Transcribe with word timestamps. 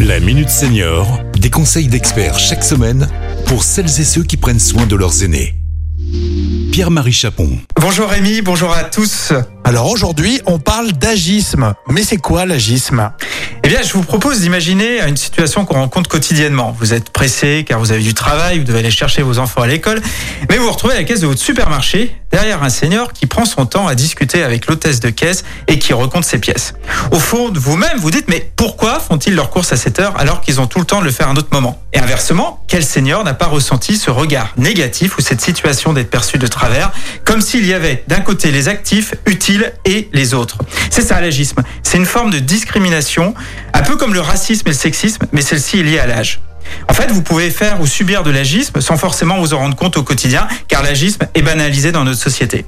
La 0.00 0.20
Minute 0.20 0.50
Senior, 0.50 1.20
des 1.38 1.48
conseils 1.48 1.88
d'experts 1.88 2.38
chaque 2.38 2.62
semaine 2.62 3.08
pour 3.46 3.62
celles 3.62 3.86
et 3.86 4.04
ceux 4.04 4.22
qui 4.22 4.36
prennent 4.36 4.60
soin 4.60 4.84
de 4.86 4.94
leurs 4.94 5.22
aînés. 5.22 5.54
Pierre-Marie 6.70 7.12
Chapon. 7.12 7.58
Bonjour 7.80 8.08
Rémi, 8.08 8.42
bonjour 8.42 8.72
à 8.74 8.84
tous. 8.84 9.32
Alors 9.64 9.90
aujourd'hui, 9.90 10.42
on 10.44 10.58
parle 10.58 10.92
d'agisme. 10.92 11.72
Mais 11.88 12.02
c'est 12.02 12.18
quoi 12.18 12.44
l'agisme? 12.44 13.10
Eh 13.66 13.68
bien, 13.68 13.82
je 13.82 13.92
vous 13.94 14.04
propose 14.04 14.42
d'imaginer 14.42 15.00
une 15.08 15.16
situation 15.16 15.64
qu'on 15.64 15.74
rencontre 15.74 16.08
quotidiennement. 16.08 16.70
Vous 16.78 16.94
êtes 16.94 17.10
pressé 17.10 17.64
car 17.66 17.80
vous 17.80 17.90
avez 17.90 18.00
du 18.00 18.14
travail, 18.14 18.60
vous 18.60 18.64
devez 18.64 18.78
aller 18.78 18.92
chercher 18.92 19.22
vos 19.22 19.40
enfants 19.40 19.60
à 19.60 19.66
l'école, 19.66 20.00
mais 20.48 20.56
vous 20.56 20.66
vous 20.66 20.70
retrouvez 20.70 20.94
à 20.94 20.98
la 20.98 21.02
caisse 21.02 21.18
de 21.18 21.26
votre 21.26 21.40
supermarché 21.40 22.14
derrière 22.30 22.62
un 22.62 22.68
senior 22.68 23.12
qui 23.12 23.26
prend 23.26 23.44
son 23.44 23.66
temps 23.66 23.88
à 23.88 23.96
discuter 23.96 24.44
avec 24.44 24.68
l'hôtesse 24.68 25.00
de 25.00 25.10
caisse 25.10 25.42
et 25.66 25.80
qui 25.80 25.92
recompte 25.94 26.26
ses 26.26 26.38
pièces. 26.38 26.74
Au 27.10 27.18
fond 27.18 27.50
vous-même, 27.52 27.98
vous 27.98 28.12
dites 28.12 28.28
mais 28.28 28.48
pourquoi 28.54 29.00
font-ils 29.00 29.34
leur 29.34 29.50
course 29.50 29.72
à 29.72 29.76
cette 29.76 29.98
heure 29.98 30.14
alors 30.16 30.42
qu'ils 30.42 30.60
ont 30.60 30.68
tout 30.68 30.78
le 30.78 30.84
temps 30.84 31.00
de 31.00 31.06
le 31.06 31.10
faire 31.10 31.26
à 31.26 31.32
un 31.32 31.36
autre 31.36 31.48
moment? 31.50 31.76
Inversement, 32.06 32.62
quel 32.68 32.84
senior 32.84 33.24
n'a 33.24 33.34
pas 33.34 33.46
ressenti 33.46 33.96
ce 33.96 34.12
regard 34.12 34.52
négatif 34.56 35.18
ou 35.18 35.22
cette 35.22 35.40
situation 35.40 35.92
d'être 35.92 36.08
perçu 36.08 36.38
de 36.38 36.46
travers, 36.46 36.92
comme 37.24 37.40
s'il 37.40 37.66
y 37.66 37.74
avait 37.74 38.04
d'un 38.06 38.20
côté 38.20 38.52
les 38.52 38.68
actifs 38.68 39.14
utiles 39.26 39.72
et 39.84 40.08
les 40.12 40.32
autres? 40.32 40.58
C'est 40.88 41.02
ça 41.02 41.20
l'agisme. 41.20 41.64
C'est 41.82 41.96
une 41.98 42.06
forme 42.06 42.30
de 42.30 42.38
discrimination, 42.38 43.34
un 43.74 43.82
peu 43.82 43.96
comme 43.96 44.14
le 44.14 44.20
racisme 44.20 44.68
et 44.68 44.70
le 44.70 44.76
sexisme, 44.76 45.26
mais 45.32 45.40
celle-ci 45.40 45.80
est 45.80 45.82
liée 45.82 45.98
à 45.98 46.06
l'âge. 46.06 46.38
En 46.88 46.94
fait, 46.94 47.10
vous 47.10 47.22
pouvez 47.22 47.50
faire 47.50 47.80
ou 47.80 47.88
subir 47.88 48.22
de 48.22 48.30
l'agisme 48.30 48.80
sans 48.80 48.96
forcément 48.96 49.40
vous 49.40 49.52
en 49.52 49.58
rendre 49.58 49.74
compte 49.74 49.96
au 49.96 50.04
quotidien, 50.04 50.46
car 50.68 50.84
l'agisme 50.84 51.26
est 51.34 51.42
banalisé 51.42 51.90
dans 51.90 52.04
notre 52.04 52.20
société. 52.20 52.66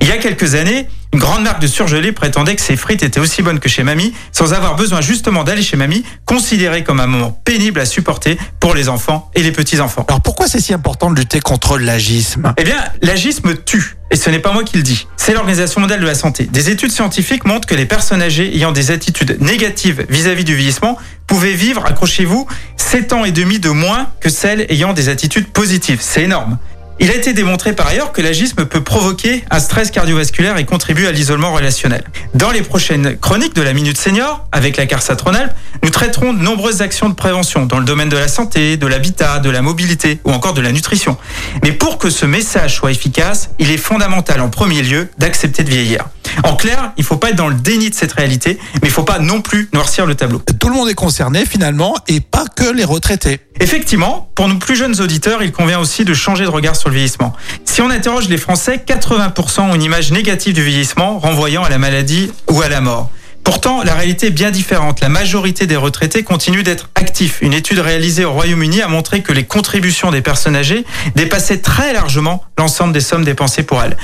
Il 0.00 0.06
y 0.06 0.12
a 0.12 0.18
quelques 0.18 0.54
années, 0.54 0.86
une 1.16 1.22
grande 1.22 1.44
marque 1.44 1.62
de 1.62 1.66
surgelés 1.66 2.12
prétendait 2.12 2.56
que 2.56 2.60
ses 2.60 2.76
frites 2.76 3.02
étaient 3.02 3.20
aussi 3.20 3.40
bonnes 3.40 3.58
que 3.58 3.70
chez 3.70 3.82
mamie, 3.82 4.12
sans 4.32 4.52
avoir 4.52 4.76
besoin 4.76 5.00
justement 5.00 5.44
d'aller 5.44 5.62
chez 5.62 5.78
mamie, 5.78 6.04
considéré 6.26 6.84
comme 6.84 7.00
un 7.00 7.06
moment 7.06 7.30
pénible 7.42 7.80
à 7.80 7.86
supporter 7.86 8.36
pour 8.60 8.74
les 8.74 8.90
enfants 8.90 9.30
et 9.34 9.42
les 9.42 9.50
petits-enfants. 9.50 10.04
Alors 10.08 10.20
pourquoi 10.20 10.46
c'est 10.46 10.60
si 10.60 10.74
important 10.74 11.10
de 11.10 11.18
lutter 11.18 11.40
contre 11.40 11.78
l'agisme? 11.78 12.52
Eh 12.58 12.64
bien, 12.64 12.76
l'agisme 13.00 13.54
tue. 13.64 13.96
Et 14.10 14.16
ce 14.16 14.28
n'est 14.28 14.40
pas 14.40 14.52
moi 14.52 14.62
qui 14.62 14.76
le 14.76 14.82
dis. 14.82 15.06
C'est 15.16 15.32
l'Organisation 15.32 15.80
mondiale 15.80 16.00
de 16.00 16.06
la 16.06 16.14
santé. 16.14 16.44
Des 16.44 16.68
études 16.68 16.92
scientifiques 16.92 17.46
montrent 17.46 17.66
que 17.66 17.74
les 17.74 17.86
personnes 17.86 18.20
âgées 18.20 18.54
ayant 18.54 18.72
des 18.72 18.90
attitudes 18.90 19.38
négatives 19.40 20.04
vis-à-vis 20.10 20.44
du 20.44 20.54
vieillissement 20.54 20.98
pouvaient 21.26 21.54
vivre, 21.54 21.86
accrochez-vous, 21.86 22.46
7 22.76 23.14
ans 23.14 23.24
et 23.24 23.32
demi 23.32 23.58
de 23.58 23.70
moins 23.70 24.10
que 24.20 24.28
celles 24.28 24.66
ayant 24.68 24.92
des 24.92 25.08
attitudes 25.08 25.48
positives. 25.48 26.00
C'est 26.02 26.24
énorme. 26.24 26.58
Il 26.98 27.10
a 27.10 27.14
été 27.14 27.34
démontré 27.34 27.74
par 27.74 27.88
ailleurs 27.88 28.10
que 28.10 28.22
l'agisme 28.22 28.64
peut 28.64 28.82
provoquer 28.82 29.44
un 29.50 29.60
stress 29.60 29.90
cardiovasculaire 29.90 30.56
et 30.56 30.64
contribue 30.64 31.06
à 31.06 31.12
l'isolement 31.12 31.52
relationnel. 31.52 32.04
Dans 32.32 32.50
les 32.50 32.62
prochaines 32.62 33.18
chroniques 33.18 33.54
de 33.54 33.60
la 33.60 33.74
Minute 33.74 33.98
Senior, 33.98 34.46
avec 34.50 34.78
la 34.78 34.86
CARSA 34.86 35.14
Tronalp, 35.14 35.52
nous 35.84 35.90
traiterons 35.90 36.32
de 36.32 36.38
nombreuses 36.38 36.80
actions 36.80 37.10
de 37.10 37.14
prévention 37.14 37.66
dans 37.66 37.78
le 37.78 37.84
domaine 37.84 38.08
de 38.08 38.16
la 38.16 38.28
santé, 38.28 38.78
de 38.78 38.86
l'habitat, 38.86 39.40
de 39.40 39.50
la 39.50 39.60
mobilité 39.60 40.20
ou 40.24 40.30
encore 40.30 40.54
de 40.54 40.62
la 40.62 40.72
nutrition. 40.72 41.18
Mais 41.62 41.72
pour 41.72 41.98
que 41.98 42.08
ce 42.08 42.24
message 42.24 42.76
soit 42.76 42.90
efficace, 42.90 43.50
il 43.58 43.70
est 43.70 43.76
fondamental 43.76 44.40
en 44.40 44.48
premier 44.48 44.82
lieu 44.82 45.08
d'accepter 45.18 45.64
de 45.64 45.70
vieillir. 45.70 46.06
En 46.44 46.56
clair, 46.56 46.92
il 46.96 47.04
faut 47.04 47.16
pas 47.16 47.30
être 47.30 47.36
dans 47.36 47.48
le 47.48 47.54
déni 47.54 47.90
de 47.90 47.94
cette 47.94 48.12
réalité, 48.12 48.58
mais 48.82 48.88
il 48.88 48.90
faut 48.90 49.04
pas 49.04 49.18
non 49.18 49.42
plus 49.42 49.68
noircir 49.72 50.06
le 50.06 50.14
tableau. 50.14 50.42
Tout 50.58 50.68
le 50.68 50.74
monde 50.74 50.88
est 50.88 50.94
concerné 50.94 51.44
finalement 51.44 51.94
et 52.08 52.20
pas 52.20 52.44
que 52.54 52.70
les 52.72 52.84
retraités. 52.84 53.40
Effectivement, 53.60 54.30
pour 54.34 54.48
nos 54.48 54.56
plus 54.56 54.76
jeunes 54.76 55.00
auditeurs, 55.00 55.42
il 55.42 55.52
convient 55.52 55.78
aussi 55.78 56.04
de 56.04 56.12
changer 56.14 56.44
de 56.44 56.50
regard 56.50 56.76
sur 56.76 56.85
le 56.88 56.94
vieillissement. 56.94 57.32
Si 57.64 57.82
on 57.82 57.90
interroge 57.90 58.28
les 58.28 58.36
Français, 58.36 58.82
80% 58.86 59.70
ont 59.70 59.74
une 59.74 59.82
image 59.82 60.12
négative 60.12 60.54
du 60.54 60.62
vieillissement, 60.62 61.18
renvoyant 61.18 61.64
à 61.64 61.68
la 61.68 61.78
maladie 61.78 62.30
ou 62.50 62.62
à 62.62 62.68
la 62.68 62.80
mort. 62.80 63.10
Pourtant, 63.46 63.84
la 63.84 63.94
réalité 63.94 64.26
est 64.26 64.30
bien 64.30 64.50
différente. 64.50 65.00
La 65.00 65.08
majorité 65.08 65.68
des 65.68 65.76
retraités 65.76 66.24
continuent 66.24 66.64
d'être 66.64 66.90
actifs. 66.96 67.38
Une 67.42 67.52
étude 67.52 67.78
réalisée 67.78 68.24
au 68.24 68.32
Royaume-Uni 68.32 68.82
a 68.82 68.88
montré 68.88 69.22
que 69.22 69.32
les 69.32 69.44
contributions 69.44 70.10
des 70.10 70.20
personnes 70.20 70.56
âgées 70.56 70.84
dépassaient 71.14 71.58
très 71.58 71.92
largement 71.92 72.42
l'ensemble 72.58 72.92
des 72.92 73.00
sommes 73.00 73.24
dépensées 73.24 73.62
pour 73.62 73.80
elles. 73.80 73.96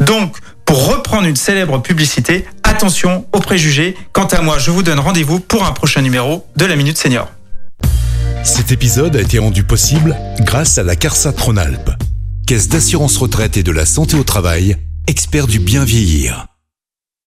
Donc, 0.00 0.36
pour 0.66 0.86
reprendre 0.86 1.26
une 1.26 1.34
célèbre 1.34 1.80
publicité, 1.80 2.44
attention 2.62 3.24
aux 3.32 3.40
préjugés. 3.40 3.96
Quant 4.12 4.26
à 4.26 4.42
moi, 4.42 4.58
je 4.58 4.70
vous 4.70 4.82
donne 4.82 5.00
rendez-vous 5.00 5.40
pour 5.40 5.64
un 5.64 5.72
prochain 5.72 6.02
numéro 6.02 6.46
de 6.56 6.66
la 6.66 6.76
Minute 6.76 6.98
Senior. 6.98 7.26
Cet 8.42 8.70
épisode 8.70 9.16
a 9.16 9.20
été 9.20 9.38
rendu 9.38 9.64
possible 9.64 10.16
grâce 10.40 10.78
à 10.78 10.82
la 10.82 10.94
CARSA 10.94 11.32
Tronalp, 11.32 11.90
Caisse 12.50 12.66
d'assurance 12.66 13.16
retraite 13.16 13.56
et 13.58 13.62
de 13.62 13.70
la 13.70 13.86
santé 13.86 14.16
au 14.16 14.24
travail, 14.24 14.76
expert 15.06 15.46
du 15.46 15.60
bien 15.60 15.84
vieillir. 15.84 16.48